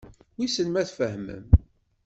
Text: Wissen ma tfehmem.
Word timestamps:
Wissen 0.37 0.67
ma 0.71 0.83
tfehmem. 0.89 1.45